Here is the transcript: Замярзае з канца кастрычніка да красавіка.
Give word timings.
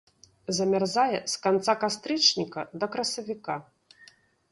Замярзае 0.59 1.19
з 1.33 1.43
канца 1.43 1.75
кастрычніка 1.83 2.61
да 2.85 2.91
красавіка. 2.97 3.55